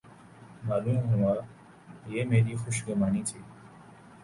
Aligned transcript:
معلوم 0.63 0.97
ہوا 1.09 1.33
یہ 2.05 2.23
میری 2.29 2.55
خوش 2.55 2.77
گمانی 2.87 3.23
تھی۔ 3.23 3.39